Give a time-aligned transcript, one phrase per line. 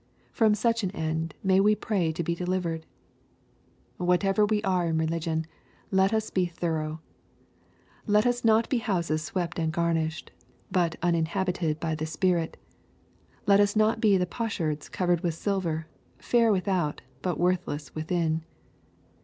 [0.31, 2.87] From such an end may we pray to be de livered
[3.99, 5.45] I Whatever we are in religion,
[5.91, 6.99] let us be tho rough.
[8.07, 10.31] Let us not be houses swept and garnished,
[10.71, 12.57] but uninhabited by the Spirit.
[13.45, 15.85] Let us not be potsherds covered with silver,
[16.17, 18.43] fair without, but worthless within.